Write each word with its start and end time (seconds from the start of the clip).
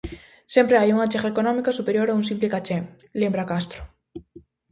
"Sempre 0.53 0.77
hai 0.79 0.89
unha 0.91 1.05
achega 1.07 1.31
económica 1.33 1.75
superior 1.79 2.07
a 2.09 2.17
un 2.19 2.27
simple 2.29 2.51
caché", 2.53 2.77
lembra 3.21 3.47
Castro. 3.51 3.81